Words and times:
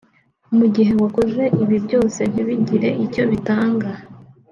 Mu 0.57 0.65
gihe 0.75 0.91
wakoze 1.01 1.43
ibi 1.63 1.77
byose 1.85 2.19
ntibigire 2.31 2.89
icyo 3.05 3.23
bitanga 3.31 3.91